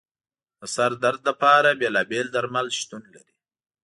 [0.59, 3.35] د سر درد لپاره بېلابېل درمل شتون لري.